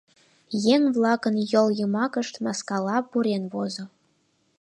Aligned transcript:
Еҥ-влакын 0.73 1.35
йол 1.51 1.67
йымакышт 1.79 2.35
маскала 2.45 2.97
пурен 3.09 3.43
возо. 3.53 3.83